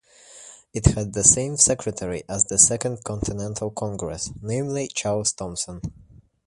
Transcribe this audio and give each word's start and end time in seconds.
It 0.73 0.87
had 0.95 1.13
the 1.13 1.23
same 1.23 1.57
secretary 1.57 2.23
as 2.27 2.45
the 2.45 2.57
Second 2.57 3.03
Continental 3.03 3.69
Congress, 3.69 4.31
namely 4.41 4.87
Charles 4.87 5.31
Thomson. 5.31 5.79